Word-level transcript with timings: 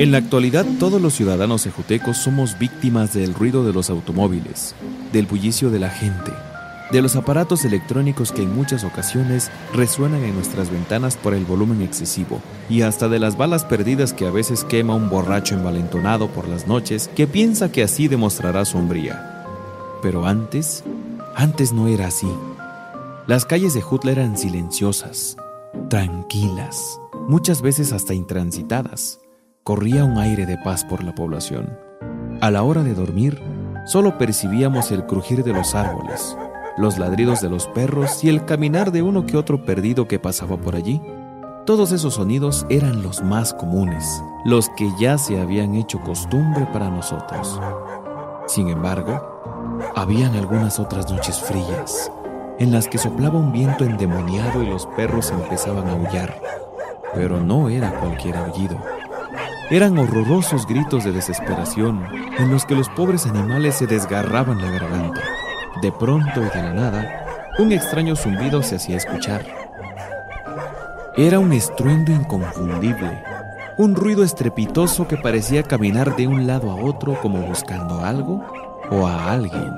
En 0.00 0.12
la 0.12 0.16
actualidad, 0.16 0.64
todos 0.78 0.98
los 0.98 1.12
ciudadanos 1.12 1.66
ejutecos 1.66 2.16
somos 2.16 2.58
víctimas 2.58 3.12
del 3.12 3.34
ruido 3.34 3.66
de 3.66 3.74
los 3.74 3.90
automóviles, 3.90 4.74
del 5.12 5.26
bullicio 5.26 5.68
de 5.68 5.78
la 5.78 5.90
gente, 5.90 6.32
de 6.90 7.02
los 7.02 7.16
aparatos 7.16 7.66
electrónicos 7.66 8.32
que 8.32 8.40
en 8.40 8.56
muchas 8.56 8.82
ocasiones 8.82 9.50
resuenan 9.74 10.24
en 10.24 10.34
nuestras 10.34 10.70
ventanas 10.70 11.18
por 11.18 11.34
el 11.34 11.44
volumen 11.44 11.82
excesivo, 11.82 12.40
y 12.70 12.80
hasta 12.80 13.10
de 13.10 13.18
las 13.18 13.36
balas 13.36 13.66
perdidas 13.66 14.14
que 14.14 14.26
a 14.26 14.30
veces 14.30 14.64
quema 14.64 14.94
un 14.94 15.10
borracho 15.10 15.54
envalentonado 15.54 16.28
por 16.28 16.48
las 16.48 16.66
noches 16.66 17.10
que 17.14 17.26
piensa 17.26 17.70
que 17.70 17.82
así 17.82 18.08
demostrará 18.08 18.64
su 18.64 18.78
hombría. 18.78 19.44
Pero 20.00 20.24
antes, 20.24 20.82
antes 21.36 21.74
no 21.74 21.88
era 21.88 22.06
así. 22.06 22.32
Las 23.26 23.44
calles 23.44 23.74
de 23.74 23.82
Jutla 23.82 24.12
eran 24.12 24.38
silenciosas, 24.38 25.36
tranquilas, 25.90 26.98
muchas 27.28 27.60
veces 27.60 27.92
hasta 27.92 28.14
intransitadas. 28.14 29.19
Corría 29.70 30.04
un 30.04 30.18
aire 30.18 30.46
de 30.46 30.58
paz 30.58 30.84
por 30.84 31.04
la 31.04 31.14
población. 31.14 31.78
A 32.40 32.50
la 32.50 32.64
hora 32.64 32.82
de 32.82 32.92
dormir, 32.92 33.40
solo 33.86 34.18
percibíamos 34.18 34.90
el 34.90 35.06
crujir 35.06 35.44
de 35.44 35.52
los 35.52 35.76
árboles, 35.76 36.36
los 36.76 36.98
ladridos 36.98 37.40
de 37.40 37.50
los 37.50 37.68
perros 37.68 38.24
y 38.24 38.30
el 38.30 38.44
caminar 38.44 38.90
de 38.90 39.02
uno 39.02 39.26
que 39.26 39.36
otro 39.36 39.64
perdido 39.64 40.08
que 40.08 40.18
pasaba 40.18 40.56
por 40.56 40.74
allí. 40.74 41.00
Todos 41.66 41.92
esos 41.92 42.14
sonidos 42.14 42.66
eran 42.68 43.04
los 43.04 43.22
más 43.22 43.54
comunes, 43.54 44.20
los 44.44 44.68
que 44.70 44.90
ya 44.98 45.18
se 45.18 45.40
habían 45.40 45.76
hecho 45.76 46.00
costumbre 46.00 46.66
para 46.72 46.90
nosotros. 46.90 47.60
Sin 48.48 48.70
embargo, 48.70 49.22
habían 49.94 50.34
algunas 50.34 50.80
otras 50.80 51.08
noches 51.08 51.38
frías, 51.38 52.10
en 52.58 52.72
las 52.72 52.88
que 52.88 52.98
soplaba 52.98 53.38
un 53.38 53.52
viento 53.52 53.84
endemoniado 53.84 54.64
y 54.64 54.66
los 54.66 54.86
perros 54.96 55.30
empezaban 55.30 55.86
a 55.86 55.92
aullar. 55.92 56.42
Pero 57.14 57.38
no 57.38 57.68
era 57.68 57.92
cualquier 58.00 58.36
aullido. 58.36 58.76
Eran 59.70 59.96
horrorosos 59.98 60.66
gritos 60.66 61.04
de 61.04 61.12
desesperación 61.12 62.04
en 62.38 62.50
los 62.50 62.64
que 62.64 62.74
los 62.74 62.88
pobres 62.88 63.24
animales 63.26 63.76
se 63.76 63.86
desgarraban 63.86 64.60
la 64.60 64.68
garganta. 64.68 65.20
De 65.80 65.92
pronto 65.92 66.40
y 66.40 66.56
de 66.56 66.62
la 66.62 66.74
nada, 66.74 67.52
un 67.56 67.70
extraño 67.70 68.16
zumbido 68.16 68.64
se 68.64 68.76
hacía 68.76 68.96
escuchar. 68.96 69.46
Era 71.16 71.38
un 71.38 71.52
estruendo 71.52 72.10
inconfundible, 72.10 73.22
un 73.78 73.94
ruido 73.94 74.24
estrepitoso 74.24 75.06
que 75.06 75.16
parecía 75.16 75.62
caminar 75.62 76.16
de 76.16 76.26
un 76.26 76.48
lado 76.48 76.72
a 76.72 76.74
otro 76.74 77.20
como 77.20 77.38
buscando 77.38 78.04
algo 78.04 78.44
o 78.90 79.06
a 79.06 79.30
alguien. 79.30 79.72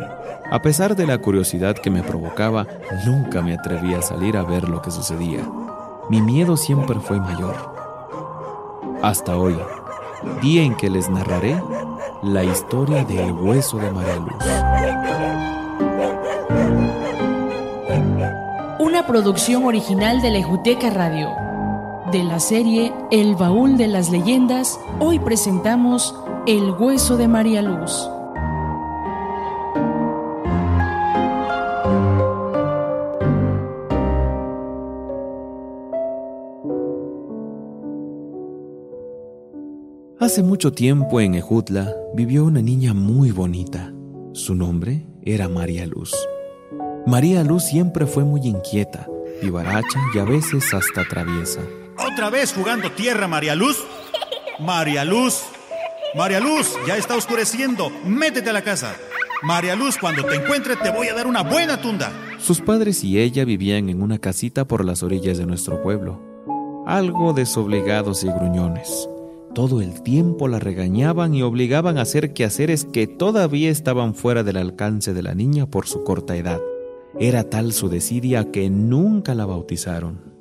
A 0.51 0.63
pesar 0.63 0.97
de 0.97 1.07
la 1.07 1.19
curiosidad 1.19 1.77
que 1.77 1.91
me 1.91 2.03
provocaba, 2.03 2.67
nunca 3.05 3.43
me 3.43 3.53
atreví 3.53 3.93
a 3.93 4.01
salir 4.01 4.39
a 4.39 4.43
ver 4.43 4.71
lo 4.71 4.81
que 4.81 4.91
sucedía. 4.91 5.47
Mi 6.09 6.23
miedo 6.23 6.57
siempre 6.57 6.99
fue 6.99 7.21
mayor. 7.21 7.73
Hasta 9.03 9.37
hoy, 9.37 9.59
día 10.41 10.63
en 10.63 10.75
que 10.77 10.91
les 10.91 11.09
narraré 11.09 11.61
la 12.23 12.45
historia 12.45 13.05
del 13.05 13.33
hueso 13.33 13.79
de 13.79 13.91
María 13.91 14.17
Luz. 14.17 14.43
Una 18.79 19.07
producción 19.07 19.65
original 19.65 20.21
de 20.21 20.31
Lejuteca 20.31 20.91
Radio. 20.91 21.31
De 22.11 22.25
la 22.25 22.41
serie 22.41 22.93
El 23.11 23.37
Baúl 23.37 23.77
de 23.77 23.89
las 23.89 24.11
Leyendas, 24.11 24.79
hoy 24.99 25.19
presentamos 25.19 26.15
El 26.47 26.73
Hueso 26.73 27.17
de 27.17 27.29
María 27.29 27.63
Luz. 27.63 28.09
Hace 40.23 40.45
mucho 40.45 40.71
tiempo 40.71 41.21
en 41.21 41.35
Ejutla 41.35 41.93
vivió 42.15 42.45
una 42.45 42.63
niña 42.63 42.95
muy 42.95 43.33
bonita. 43.33 43.93
Su 44.35 44.55
nombre 44.55 45.05
era 45.25 45.49
María 45.49 45.85
Luz. 45.85 46.15
María 47.09 47.43
Luz 47.43 47.65
siempre 47.65 48.07
fue 48.07 48.23
muy 48.23 48.43
inquieta, 48.43 49.09
vivaracha 49.43 49.99
y 50.15 50.21
a 50.21 50.25
veces 50.25 50.73
hasta 50.73 51.03
traviesa. 51.09 51.61
¿Otra 51.99 52.31
vez 52.31 52.53
jugando 52.53 52.93
tierra, 52.93 53.27
María 53.27 53.57
Luz? 53.57 53.85
María 54.61 55.05
Luz, 55.05 55.43
María 56.15 56.39
Luz, 56.39 56.73
ya 56.87 56.97
está 56.97 57.17
oscureciendo. 57.17 57.91
Métete 58.05 58.51
a 58.51 58.53
la 58.53 58.63
casa. 58.63 58.95
María 59.43 59.75
Luz, 59.75 59.99
cuando 59.99 60.25
te 60.25 60.37
encuentre 60.37 60.77
te 60.77 60.93
voy 60.93 61.09
a 61.09 61.15
dar 61.15 61.27
una 61.27 61.43
buena 61.43 61.81
tunda. 61.81 62.13
Sus 62.39 62.61
padres 62.61 63.03
y 63.03 63.19
ella 63.19 63.45
vivían 63.45 63.89
en 63.89 64.01
una 64.01 64.19
casita 64.19 64.69
por 64.69 64.85
las 64.85 65.03
orillas 65.03 65.37
de 65.39 65.47
nuestro 65.47 65.83
pueblo, 65.83 66.23
algo 66.87 67.33
desobligados 67.33 68.23
y 68.23 68.29
gruñones. 68.29 69.09
Todo 69.55 69.83
el 69.83 70.03
tiempo 70.03 70.49
la 70.49 70.59
regañaban 70.59 71.35
y 71.35 71.43
obligaban 71.43 71.99
a 71.99 72.03
hacer 72.03 72.33
quehaceres 72.33 72.87
que 72.87 73.07
todavía 73.07 73.69
estaban 73.69 74.15
fuera 74.15 74.43
del 74.43 74.57
alcance 74.57 75.13
de 75.13 75.23
la 75.23 75.35
niña 75.35 75.67
por 75.67 75.87
su 75.87 76.05
corta 76.05 76.37
edad. 76.37 76.59
Era 77.21 77.45
tal 77.45 77.75
su 77.75 77.91
desidia 77.91 78.51
que 78.51 78.71
nunca 78.71 79.35
la 79.35 79.45
bautizaron. 79.45 80.33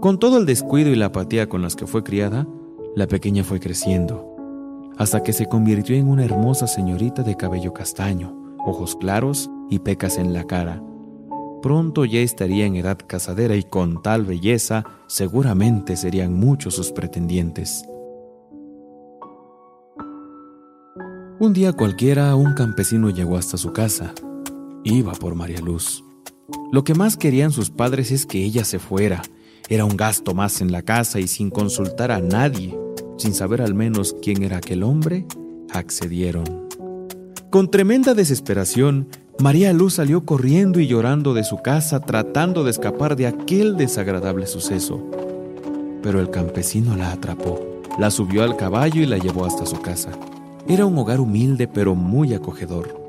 Con 0.00 0.18
todo 0.18 0.38
el 0.38 0.46
descuido 0.46 0.90
y 0.90 0.96
la 0.96 1.06
apatía 1.06 1.48
con 1.48 1.62
las 1.62 1.76
que 1.76 1.86
fue 1.86 2.02
criada, 2.02 2.48
la 2.96 3.06
pequeña 3.06 3.44
fue 3.44 3.60
creciendo, 3.60 4.34
hasta 4.98 5.22
que 5.22 5.32
se 5.32 5.46
convirtió 5.46 5.94
en 5.94 6.08
una 6.08 6.24
hermosa 6.24 6.66
señorita 6.66 7.22
de 7.22 7.36
cabello 7.36 7.72
castaño, 7.72 8.56
ojos 8.66 8.96
claros 8.96 9.48
y 9.70 9.78
pecas 9.78 10.18
en 10.18 10.32
la 10.32 10.44
cara. 10.44 10.82
Pronto 11.62 12.04
ya 12.04 12.18
estaría 12.18 12.66
en 12.66 12.74
edad 12.74 12.98
casadera 13.06 13.54
y 13.54 13.62
con 13.62 14.02
tal 14.02 14.24
belleza 14.24 14.84
seguramente 15.06 15.96
serían 15.96 16.34
muchos 16.34 16.74
sus 16.74 16.90
pretendientes. 16.90 17.84
Un 21.40 21.54
día 21.54 21.72
cualquiera 21.72 22.34
un 22.34 22.52
campesino 22.52 23.08
llegó 23.08 23.38
hasta 23.38 23.56
su 23.56 23.72
casa. 23.72 24.12
Iba 24.84 25.12
por 25.12 25.34
María 25.34 25.62
Luz. 25.62 26.04
Lo 26.70 26.84
que 26.84 26.92
más 26.92 27.16
querían 27.16 27.50
sus 27.50 27.70
padres 27.70 28.10
es 28.10 28.26
que 28.26 28.44
ella 28.44 28.62
se 28.62 28.78
fuera. 28.78 29.22
Era 29.70 29.86
un 29.86 29.96
gasto 29.96 30.34
más 30.34 30.60
en 30.60 30.70
la 30.70 30.82
casa 30.82 31.18
y 31.18 31.28
sin 31.28 31.48
consultar 31.48 32.10
a 32.10 32.20
nadie, 32.20 32.78
sin 33.16 33.32
saber 33.32 33.62
al 33.62 33.72
menos 33.72 34.14
quién 34.20 34.42
era 34.42 34.58
aquel 34.58 34.82
hombre, 34.82 35.26
accedieron. 35.72 36.44
Con 37.48 37.70
tremenda 37.70 38.12
desesperación, 38.12 39.08
María 39.38 39.72
Luz 39.72 39.94
salió 39.94 40.26
corriendo 40.26 40.78
y 40.78 40.88
llorando 40.88 41.32
de 41.32 41.44
su 41.44 41.62
casa 41.62 42.00
tratando 42.00 42.64
de 42.64 42.70
escapar 42.72 43.16
de 43.16 43.26
aquel 43.26 43.78
desagradable 43.78 44.46
suceso. 44.46 45.02
Pero 46.02 46.20
el 46.20 46.28
campesino 46.28 46.96
la 46.96 47.12
atrapó, 47.12 47.80
la 47.98 48.10
subió 48.10 48.42
al 48.42 48.58
caballo 48.58 49.00
y 49.00 49.06
la 49.06 49.16
llevó 49.16 49.46
hasta 49.46 49.64
su 49.64 49.80
casa. 49.80 50.10
Era 50.68 50.86
un 50.86 50.96
hogar 50.98 51.20
humilde 51.20 51.66
pero 51.66 51.94
muy 51.94 52.34
acogedor, 52.34 53.00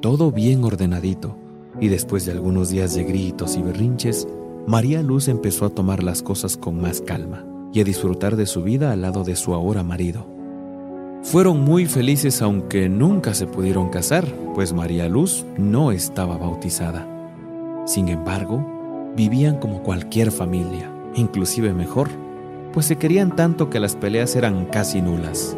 todo 0.00 0.30
bien 0.30 0.64
ordenadito, 0.64 1.36
y 1.80 1.88
después 1.88 2.24
de 2.24 2.32
algunos 2.32 2.70
días 2.70 2.94
de 2.94 3.04
gritos 3.04 3.56
y 3.56 3.62
berrinches, 3.62 4.28
María 4.66 5.02
Luz 5.02 5.28
empezó 5.28 5.66
a 5.66 5.70
tomar 5.70 6.02
las 6.02 6.22
cosas 6.22 6.56
con 6.56 6.80
más 6.80 7.00
calma 7.00 7.44
y 7.72 7.80
a 7.80 7.84
disfrutar 7.84 8.36
de 8.36 8.46
su 8.46 8.62
vida 8.62 8.92
al 8.92 9.02
lado 9.02 9.24
de 9.24 9.36
su 9.36 9.54
ahora 9.54 9.82
marido. 9.82 10.26
Fueron 11.22 11.60
muy 11.60 11.86
felices 11.86 12.40
aunque 12.42 12.88
nunca 12.88 13.34
se 13.34 13.46
pudieron 13.46 13.90
casar, 13.90 14.24
pues 14.54 14.72
María 14.72 15.08
Luz 15.08 15.44
no 15.58 15.92
estaba 15.92 16.38
bautizada. 16.38 17.06
Sin 17.86 18.08
embargo, 18.08 18.64
vivían 19.16 19.58
como 19.58 19.82
cualquier 19.82 20.30
familia, 20.30 20.90
inclusive 21.14 21.74
mejor, 21.74 22.08
pues 22.72 22.86
se 22.86 22.96
querían 22.96 23.34
tanto 23.36 23.68
que 23.68 23.80
las 23.80 23.96
peleas 23.96 24.36
eran 24.36 24.66
casi 24.66 25.02
nulas. 25.02 25.56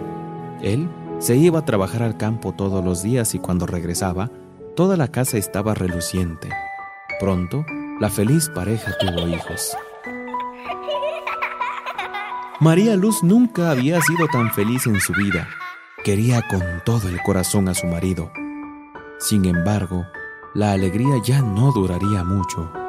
Él 0.62 0.89
se 1.22 1.37
iba 1.37 1.60
a 1.60 1.65
trabajar 1.65 2.03
al 2.03 2.16
campo 2.16 2.53
todos 2.53 2.84
los 2.84 3.05
días 3.05 3.37
y 3.37 3.38
cuando 3.38 3.65
regresaba, 3.65 4.28
toda 4.75 4.97
la 4.97 5.06
casa 5.06 5.38
estaba 5.38 5.72
reluciente. 5.72 6.50
Pronto, 7.21 7.65
la 8.00 8.10
feliz 8.10 8.50
pareja 8.53 8.91
tuvo 8.99 9.28
hijos. 9.28 9.77
María 12.58 12.97
Luz 12.97 13.23
nunca 13.23 13.70
había 13.70 14.00
sido 14.00 14.26
tan 14.32 14.50
feliz 14.50 14.88
en 14.88 14.99
su 15.00 15.12
vida. 15.12 15.49
Quería 16.05 16.43
con 16.49 16.61
todo 16.85 17.08
el 17.08 17.23
corazón 17.23 17.69
a 17.69 17.75
su 17.75 17.87
marido. 17.87 18.32
Sin 19.20 19.44
embargo, 19.44 20.05
la 20.55 20.73
alegría 20.73 21.23
ya 21.25 21.41
no 21.41 21.70
duraría 21.70 22.25
mucho. 22.25 22.81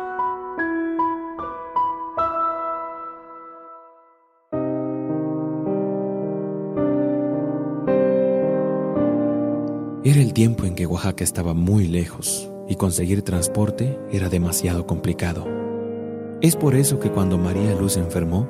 Era 10.05 10.21
el 10.21 10.33
tiempo 10.33 10.65
en 10.65 10.75
que 10.75 10.85
Oaxaca 10.85 11.23
estaba 11.23 11.53
muy 11.53 11.87
lejos 11.87 12.51
y 12.67 12.75
conseguir 12.75 13.21
transporte 13.21 13.97
era 14.11 14.27
demasiado 14.27 14.85
complicado. 14.85 15.47
Es 16.41 16.57
por 16.57 16.75
eso 16.75 16.99
que 16.99 17.09
cuando 17.09 17.37
María 17.37 17.73
Luz 17.73 17.95
enfermó, 17.95 18.49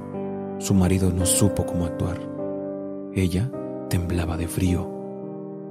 su 0.58 0.74
marido 0.74 1.12
no 1.12 1.28
supo 1.28 1.66
cómo 1.66 1.86
actuar. 1.86 2.20
Ella 3.14 3.52
temblaba 3.90 4.36
de 4.36 4.48
frío. 4.48 4.90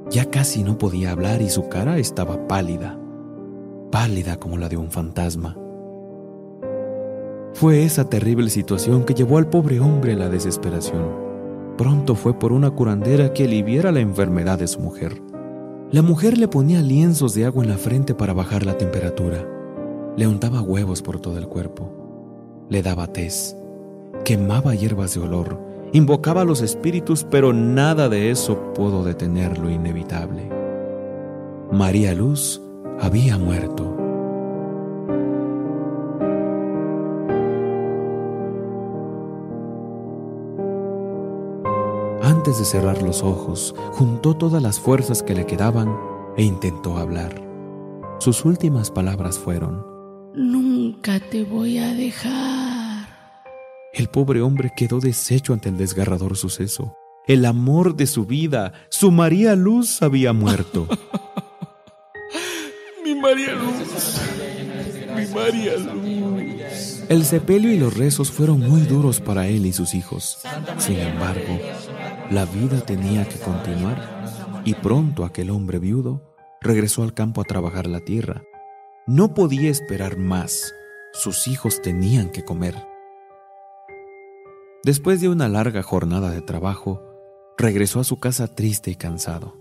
Ya 0.08 0.31
casi 0.31 0.62
no 0.62 0.79
podía 0.79 1.11
hablar 1.11 1.43
y 1.43 1.50
su 1.50 1.69
cara 1.69 1.99
estaba 1.99 2.46
pálida, 2.46 2.96
pálida 3.90 4.37
como 4.37 4.58
la 4.58 4.69
de 4.69 4.76
un 4.76 4.90
fantasma. 4.90 5.56
Fue 7.55 7.85
esa 7.85 8.08
terrible 8.08 8.50
situación 8.50 9.05
que 9.05 9.14
llevó 9.14 9.38
al 9.38 9.49
pobre 9.49 9.81
hombre 9.81 10.12
a 10.12 10.17
la 10.17 10.28
desesperación 10.28 11.32
pronto 11.76 12.14
fue 12.14 12.38
por 12.38 12.52
una 12.52 12.70
curandera 12.70 13.32
que 13.32 13.44
aliviara 13.44 13.93
la 13.93 14.00
enfermedad 14.00 14.58
de 14.58 14.69
su 14.69 14.81
mujer. 14.81 15.31
La 15.92 16.00
mujer 16.00 16.38
le 16.38 16.48
ponía 16.48 16.80
lienzos 16.80 17.34
de 17.34 17.44
agua 17.44 17.64
en 17.64 17.68
la 17.68 17.76
frente 17.76 18.14
para 18.14 18.32
bajar 18.32 18.64
la 18.64 18.78
temperatura. 18.78 19.46
Le 20.16 20.26
untaba 20.26 20.62
huevos 20.62 21.02
por 21.02 21.20
todo 21.20 21.36
el 21.36 21.48
cuerpo. 21.48 22.66
Le 22.70 22.82
daba 22.82 23.08
tés. 23.08 23.54
Quemaba 24.24 24.74
hierbas 24.74 25.12
de 25.12 25.20
olor. 25.20 25.60
Invocaba 25.92 26.40
a 26.40 26.44
los 26.46 26.62
espíritus, 26.62 27.26
pero 27.30 27.52
nada 27.52 28.08
de 28.08 28.30
eso 28.30 28.72
pudo 28.72 29.04
detener 29.04 29.58
lo 29.58 29.68
inevitable. 29.68 30.48
María 31.70 32.14
Luz 32.14 32.62
había 32.98 33.36
muerto. 33.36 34.01
Antes 42.42 42.58
de 42.58 42.64
cerrar 42.64 43.00
los 43.02 43.22
ojos, 43.22 43.72
juntó 43.92 44.36
todas 44.36 44.60
las 44.60 44.80
fuerzas 44.80 45.22
que 45.22 45.32
le 45.32 45.46
quedaban 45.46 45.96
e 46.36 46.42
intentó 46.42 46.96
hablar. 46.96 47.40
Sus 48.18 48.44
últimas 48.44 48.90
palabras 48.90 49.38
fueron, 49.38 49.86
Nunca 50.34 51.20
te 51.20 51.44
voy 51.44 51.78
a 51.78 51.94
dejar. 51.94 53.06
El 53.92 54.08
pobre 54.08 54.42
hombre 54.42 54.72
quedó 54.76 54.98
deshecho 54.98 55.52
ante 55.52 55.68
el 55.68 55.76
desgarrador 55.76 56.36
suceso. 56.36 56.96
El 57.28 57.44
amor 57.44 57.94
de 57.94 58.08
su 58.08 58.26
vida, 58.26 58.72
su 58.88 59.12
María 59.12 59.54
Luz, 59.54 60.02
había 60.02 60.32
muerto. 60.32 60.88
Mi 63.04 63.14
María 63.14 63.52
Luz. 63.52 64.20
Mi 65.14 65.26
María 65.32 65.76
Luz. 65.76 66.21
El 67.12 67.26
sepelio 67.26 67.70
y 67.70 67.79
los 67.79 67.94
rezos 67.94 68.31
fueron 68.31 68.61
muy 68.61 68.81
duros 68.87 69.20
para 69.20 69.47
él 69.47 69.67
y 69.67 69.75
sus 69.75 69.93
hijos. 69.93 70.38
Sin 70.79 70.99
embargo, 70.99 71.59
la 72.31 72.47
vida 72.47 72.81
tenía 72.81 73.29
que 73.29 73.38
continuar 73.38 74.62
y 74.64 74.73
pronto 74.73 75.26
aquel 75.26 75.50
hombre 75.50 75.79
viudo 75.79 76.35
regresó 76.62 77.03
al 77.03 77.12
campo 77.12 77.43
a 77.43 77.44
trabajar 77.44 77.87
la 77.87 78.00
tierra. 78.00 78.44
No 79.06 79.35
podía 79.35 79.69
esperar 79.69 80.17
más. 80.17 80.73
Sus 81.12 81.49
hijos 81.49 81.82
tenían 81.82 82.31
que 82.31 82.47
comer. 82.47 82.76
Después 84.82 85.20
de 85.20 85.29
una 85.29 85.50
larga 85.50 85.82
jornada 85.82 86.31
de 86.31 86.41
trabajo, 86.41 87.03
regresó 87.59 88.00
a 88.00 88.05
su 88.05 88.20
casa 88.20 88.55
triste 88.55 88.91
y 88.91 88.94
cansado. 88.94 89.59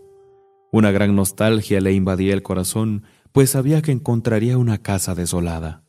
Una 0.72 0.92
gran 0.92 1.18
nostalgia 1.18 1.82
le 1.82 1.92
invadía 1.92 2.34
el 2.34 2.44
corazón, 2.44 3.04
pues 3.34 3.50
sabía 3.50 3.82
que 3.82 3.92
encontraría 3.92 4.58
una 4.58 4.78
casa 4.78 5.16
desolada. 5.16 5.84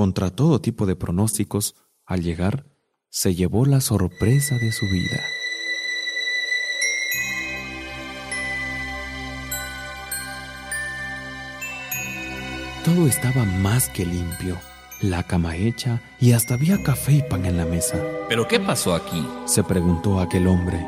Contra 0.00 0.30
todo 0.30 0.62
tipo 0.62 0.86
de 0.86 0.96
pronósticos, 0.96 1.74
al 2.06 2.22
llegar, 2.22 2.64
se 3.10 3.34
llevó 3.34 3.66
la 3.66 3.82
sorpresa 3.82 4.54
de 4.54 4.72
su 4.72 4.86
vida. 4.86 5.20
Todo 12.82 13.06
estaba 13.06 13.44
más 13.44 13.90
que 13.90 14.06
limpio, 14.06 14.56
la 15.02 15.22
cama 15.24 15.56
hecha 15.56 16.00
y 16.18 16.32
hasta 16.32 16.54
había 16.54 16.82
café 16.82 17.16
y 17.16 17.22
pan 17.22 17.44
en 17.44 17.58
la 17.58 17.66
mesa. 17.66 18.02
¿Pero 18.26 18.48
qué 18.48 18.58
pasó 18.58 18.94
aquí? 18.94 19.22
se 19.44 19.62
preguntó 19.64 20.20
aquel 20.20 20.46
hombre. 20.46 20.82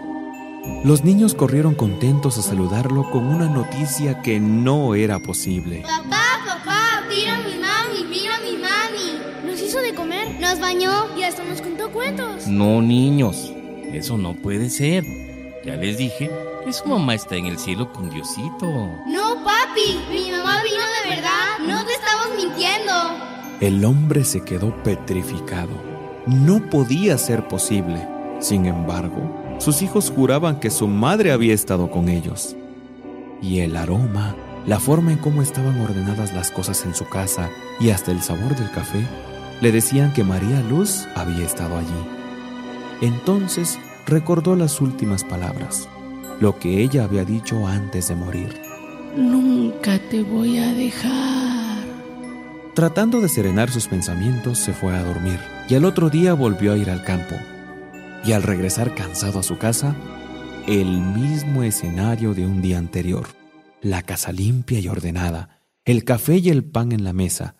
Los 0.84 1.04
niños 1.04 1.34
corrieron 1.34 1.74
contentos 1.74 2.38
a 2.38 2.42
saludarlo 2.42 3.10
con 3.10 3.26
una 3.26 3.50
noticia 3.50 4.22
que 4.22 4.40
no 4.40 4.94
era 4.94 5.18
posible. 5.18 5.82
Papá, 5.82 6.21
nos 10.42 10.58
bañó 10.58 11.06
y 11.16 11.22
hasta 11.22 11.44
nos 11.44 11.62
contó 11.62 11.90
cuentos. 11.92 12.48
No, 12.48 12.82
niños, 12.82 13.52
eso 13.92 14.18
no 14.18 14.34
puede 14.34 14.68
ser. 14.70 15.04
Ya 15.64 15.76
les 15.76 15.96
dije 15.96 16.30
que 16.64 16.72
su 16.72 16.84
mamá 16.86 17.14
está 17.14 17.36
en 17.36 17.46
el 17.46 17.58
cielo 17.58 17.92
con 17.92 18.10
Diosito. 18.10 18.66
No, 19.06 19.44
papi, 19.44 20.00
mi 20.10 20.32
mamá 20.32 20.60
vino 20.64 20.82
de 21.04 21.14
verdad. 21.14 21.58
No 21.66 21.86
te 21.86 21.92
estamos 21.92 22.36
mintiendo. 22.36 22.92
El 23.60 23.84
hombre 23.84 24.24
se 24.24 24.42
quedó 24.42 24.74
petrificado. 24.82 25.70
No 26.26 26.68
podía 26.68 27.16
ser 27.18 27.46
posible. 27.46 28.06
Sin 28.40 28.66
embargo, 28.66 29.56
sus 29.58 29.80
hijos 29.80 30.10
juraban 30.10 30.58
que 30.58 30.70
su 30.70 30.88
madre 30.88 31.30
había 31.30 31.54
estado 31.54 31.88
con 31.88 32.08
ellos. 32.08 32.56
Y 33.40 33.60
el 33.60 33.76
aroma, 33.76 34.34
la 34.66 34.80
forma 34.80 35.12
en 35.12 35.18
cómo 35.18 35.40
estaban 35.40 35.80
ordenadas 35.80 36.34
las 36.34 36.50
cosas 36.50 36.84
en 36.84 36.96
su 36.96 37.08
casa 37.08 37.48
y 37.78 37.90
hasta 37.90 38.10
el 38.10 38.22
sabor 38.22 38.56
del 38.56 38.70
café, 38.72 39.06
le 39.62 39.70
decían 39.70 40.12
que 40.12 40.24
María 40.24 40.60
Luz 40.60 41.06
había 41.14 41.46
estado 41.46 41.78
allí. 41.78 41.88
Entonces 43.00 43.78
recordó 44.06 44.56
las 44.56 44.80
últimas 44.80 45.22
palabras, 45.22 45.88
lo 46.40 46.58
que 46.58 46.82
ella 46.82 47.04
había 47.04 47.24
dicho 47.24 47.68
antes 47.68 48.08
de 48.08 48.16
morir. 48.16 48.60
Nunca 49.16 50.00
te 50.10 50.24
voy 50.24 50.58
a 50.58 50.74
dejar. 50.74 51.84
Tratando 52.74 53.20
de 53.20 53.28
serenar 53.28 53.70
sus 53.70 53.86
pensamientos, 53.86 54.58
se 54.58 54.72
fue 54.72 54.96
a 54.96 55.04
dormir 55.04 55.38
y 55.68 55.76
al 55.76 55.84
otro 55.84 56.10
día 56.10 56.34
volvió 56.34 56.72
a 56.72 56.76
ir 56.76 56.90
al 56.90 57.04
campo. 57.04 57.36
Y 58.24 58.32
al 58.32 58.42
regresar 58.42 58.96
cansado 58.96 59.38
a 59.38 59.42
su 59.44 59.58
casa, 59.58 59.94
el 60.66 61.00
mismo 61.00 61.62
escenario 61.62 62.34
de 62.34 62.46
un 62.46 62.62
día 62.62 62.78
anterior. 62.78 63.28
La 63.80 64.02
casa 64.02 64.32
limpia 64.32 64.80
y 64.80 64.88
ordenada, 64.88 65.60
el 65.84 66.02
café 66.02 66.38
y 66.38 66.48
el 66.48 66.64
pan 66.64 66.90
en 66.90 67.04
la 67.04 67.12
mesa, 67.12 67.56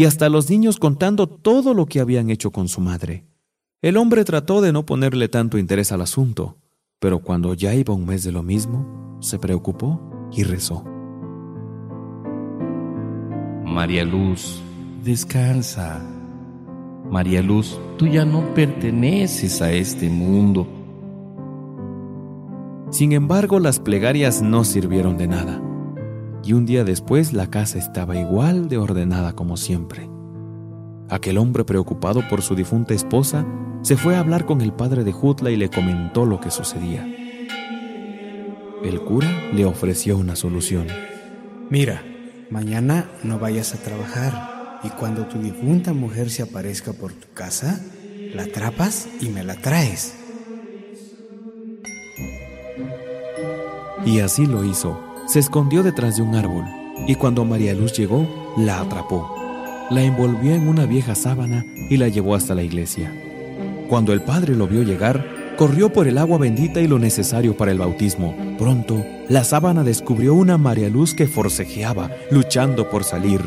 y 0.00 0.06
hasta 0.06 0.30
los 0.30 0.48
niños 0.48 0.78
contando 0.78 1.26
todo 1.26 1.74
lo 1.74 1.84
que 1.84 2.00
habían 2.00 2.30
hecho 2.30 2.52
con 2.52 2.68
su 2.68 2.80
madre. 2.80 3.26
El 3.82 3.98
hombre 3.98 4.24
trató 4.24 4.62
de 4.62 4.72
no 4.72 4.86
ponerle 4.86 5.28
tanto 5.28 5.58
interés 5.58 5.92
al 5.92 6.00
asunto, 6.00 6.56
pero 6.98 7.18
cuando 7.18 7.52
ya 7.52 7.74
iba 7.74 7.92
un 7.92 8.06
mes 8.06 8.24
de 8.24 8.32
lo 8.32 8.42
mismo, 8.42 9.18
se 9.20 9.38
preocupó 9.38 10.00
y 10.32 10.44
rezó. 10.44 10.84
María 13.66 14.06
Luz, 14.06 14.62
descansa. 15.04 16.02
María 17.10 17.42
Luz, 17.42 17.78
tú 17.98 18.06
ya 18.06 18.24
no 18.24 18.54
perteneces 18.54 19.60
a 19.60 19.70
este 19.70 20.08
mundo. 20.08 20.66
Sin 22.90 23.12
embargo, 23.12 23.60
las 23.60 23.78
plegarias 23.78 24.40
no 24.40 24.64
sirvieron 24.64 25.18
de 25.18 25.26
nada, 25.26 25.60
y 26.44 26.52
un 26.52 26.66
día 26.66 26.84
después 26.84 27.32
la 27.32 27.48
casa 27.48 27.78
estaba 27.78 28.16
igual 28.16 28.68
de 28.68 28.78
ordenada 28.78 29.32
como 29.34 29.56
siempre. 29.56 30.08
Aquel 31.08 31.38
hombre 31.38 31.64
preocupado 31.64 32.22
por 32.28 32.42
su 32.42 32.54
difunta 32.54 32.94
esposa 32.94 33.44
se 33.82 33.96
fue 33.96 34.16
a 34.16 34.20
hablar 34.20 34.46
con 34.46 34.60
el 34.60 34.72
padre 34.72 35.04
de 35.04 35.12
Jutla 35.12 35.50
y 35.50 35.56
le 35.56 35.68
comentó 35.68 36.24
lo 36.24 36.40
que 36.40 36.50
sucedía. 36.50 37.04
El 38.84 39.00
cura 39.00 39.28
le 39.52 39.64
ofreció 39.64 40.16
una 40.16 40.36
solución. 40.36 40.86
Mira, 41.68 42.02
mañana 42.50 43.10
no 43.22 43.38
vayas 43.38 43.74
a 43.74 43.78
trabajar 43.78 44.80
y 44.82 44.88
cuando 44.90 45.26
tu 45.26 45.38
difunta 45.38 45.92
mujer 45.92 46.30
se 46.30 46.42
aparezca 46.42 46.92
por 46.92 47.12
tu 47.12 47.28
casa, 47.34 47.80
la 48.34 48.44
atrapas 48.44 49.08
y 49.20 49.28
me 49.28 49.44
la 49.44 49.56
traes. 49.56 50.14
Y 54.06 54.20
así 54.20 54.46
lo 54.46 54.64
hizo. 54.64 55.09
Se 55.30 55.38
escondió 55.38 55.84
detrás 55.84 56.16
de 56.16 56.22
un 56.22 56.34
árbol 56.34 56.64
y 57.06 57.14
cuando 57.14 57.44
María 57.44 57.72
Luz 57.72 57.92
llegó, 57.92 58.26
la 58.56 58.80
atrapó. 58.80 59.32
La 59.88 60.02
envolvió 60.02 60.52
en 60.52 60.66
una 60.66 60.86
vieja 60.86 61.14
sábana 61.14 61.64
y 61.88 61.98
la 61.98 62.08
llevó 62.08 62.34
hasta 62.34 62.56
la 62.56 62.64
iglesia. 62.64 63.14
Cuando 63.88 64.12
el 64.12 64.22
padre 64.22 64.56
lo 64.56 64.66
vio 64.66 64.82
llegar, 64.82 65.54
corrió 65.56 65.92
por 65.92 66.08
el 66.08 66.18
agua 66.18 66.38
bendita 66.38 66.80
y 66.80 66.88
lo 66.88 66.98
necesario 66.98 67.56
para 67.56 67.70
el 67.70 67.78
bautismo. 67.78 68.34
Pronto, 68.58 69.06
la 69.28 69.44
sábana 69.44 69.84
descubrió 69.84 70.34
una 70.34 70.58
María 70.58 70.88
Luz 70.88 71.14
que 71.14 71.28
forcejeaba, 71.28 72.10
luchando 72.32 72.90
por 72.90 73.04
salir. 73.04 73.40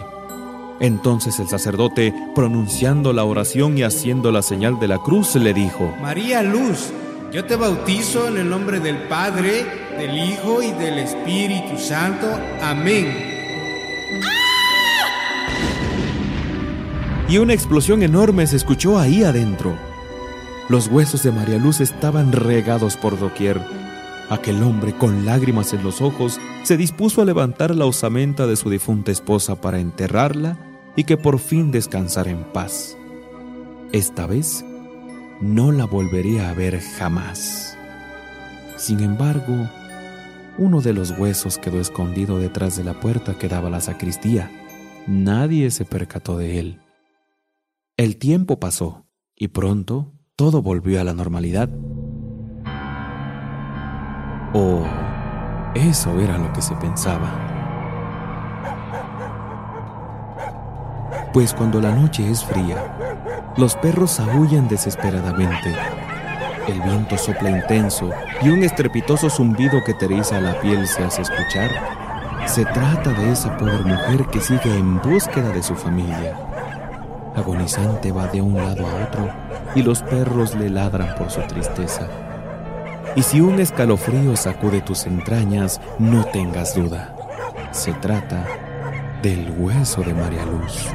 Entonces 0.80 1.38
el 1.42 1.50
sacerdote, 1.50 2.14
pronunciando 2.34 3.12
la 3.12 3.26
oración 3.26 3.78
y 3.78 3.84
haciendo 3.84 4.32
la 4.32 4.42
señal 4.42 4.80
de 4.80 4.88
la 4.88 5.00
cruz, 5.00 5.36
le 5.36 5.54
dijo, 5.54 5.94
María 6.02 6.44
Luz, 6.44 6.94
yo 7.34 7.44
te 7.44 7.58
bautizo 7.58 8.30
en 8.30 8.38
el 8.38 8.50
nombre 8.50 8.80
del 8.80 9.10
Padre, 9.10 9.83
del 9.98 10.18
Hijo 10.18 10.62
y 10.62 10.72
del 10.72 11.00
Espíritu 11.00 11.78
Santo. 11.78 12.28
Amén. 12.62 13.34
y 17.34 17.40
una 17.40 17.54
explosión 17.54 18.04
enorme 18.04 18.46
se 18.46 18.58
escuchó 18.58 19.00
ahí 19.00 19.24
adentro. 19.24 19.76
Los 20.70 20.88
huesos 20.88 21.24
de 21.24 21.32
María 21.32 21.58
Luz 21.58 21.82
estaban 21.82 22.32
regados 22.32 22.96
por 22.96 23.20
doquier. 23.20 23.60
Aquel 24.30 24.62
hombre, 24.62 24.94
con 24.96 25.26
lágrimas 25.26 25.74
en 25.74 25.84
los 25.84 26.00
ojos, 26.00 26.40
se 26.62 26.78
dispuso 26.78 27.24
a 27.24 27.26
levantar 27.26 27.76
la 27.76 27.86
osamenta 27.86 28.46
de 28.46 28.56
su 28.56 28.70
difunta 28.70 29.12
esposa 29.12 29.60
para 29.60 29.80
enterrarla 29.80 30.60
y 30.96 31.06
que 31.06 31.18
por 31.18 31.40
fin 31.40 31.72
descansara 31.72 32.30
en 32.30 32.44
paz. 32.44 32.98
Esta 33.92 34.28
vez 34.28 34.64
no 35.42 35.72
la 35.72 35.86
volvería 35.86 36.52
a 36.52 36.54
ver 36.54 36.82
jamás. 36.82 37.76
Sin 38.78 39.00
embargo, 39.00 39.68
uno 40.58 40.82
de 40.82 40.94
los 40.94 41.12
huesos 41.12 41.58
quedó 41.58 41.80
escondido 41.80 42.38
detrás 42.38 42.78
de 42.78 42.84
la 42.84 43.00
puerta 43.00 43.38
que 43.38 43.48
daba 43.48 43.68
a 43.68 43.72
la 43.72 43.82
sacristía. 43.82 44.52
Nadie 45.08 45.72
se 45.72 45.86
percató 45.86 46.38
de 46.38 46.60
él. 46.60 46.82
El 47.98 48.18
tiempo 48.18 48.60
pasó 48.60 49.06
y 49.36 49.50
pronto 49.50 50.14
todo 50.36 50.62
volvió 50.62 51.02
a 51.02 51.04
la 51.04 51.14
normalidad. 51.14 51.70
O 54.54 54.86
eso 55.76 56.20
era 56.20 56.38
lo 56.38 56.54
que 56.54 56.62
se 56.62 56.76
pensaba. 56.76 57.50
Pues 61.34 61.54
cuando 61.54 61.82
la 61.82 61.96
noche 61.96 62.30
es 62.30 62.44
fría, 62.44 63.54
los 63.58 63.76
perros 63.76 64.20
aullan 64.20 64.68
desesperadamente. 64.68 65.74
El 66.68 66.82
viento 66.82 67.18
sopla 67.18 67.50
intenso 67.50 68.10
y 68.42 68.50
un 68.50 68.64
estrepitoso 68.64 69.30
zumbido 69.30 69.84
que 69.84 69.94
te 69.94 70.06
eriza 70.06 70.40
la 70.40 70.60
piel 70.62 70.88
se 70.88 71.04
hace 71.04 71.24
escuchar. 71.24 71.70
Se 72.46 72.64
trata 72.64 73.12
de 73.12 73.32
esa 73.32 73.58
pobre 73.58 73.80
mujer 73.80 74.26
que 74.28 74.40
sigue 74.40 74.74
en 74.78 75.02
búsqueda 75.02 75.50
de 75.50 75.62
su 75.62 75.76
familia. 75.76 76.38
Agonizante 77.36 78.12
va 78.12 78.28
de 78.28 78.42
un 78.42 78.56
lado 78.56 78.86
a 78.88 79.04
otro 79.04 79.30
y 79.76 79.82
los 79.82 80.04
perros 80.04 80.56
le 80.56 80.70
ladran 80.70 81.16
por 81.16 81.30
su 81.30 81.42
tristeza. 81.42 82.08
Y 83.16 83.24
si 83.24 83.42
un 83.42 83.60
escalofrío 83.60 84.36
sacude 84.38 84.82
tus 84.82 85.06
entrañas, 85.06 85.82
no 86.00 86.24
tengas 86.26 86.76
duda. 86.76 87.14
Se 87.72 87.92
trata 87.94 88.46
del 89.22 89.54
hueso 89.58 90.02
de 90.02 90.14
María 90.14 90.46
Luz. 90.46 90.88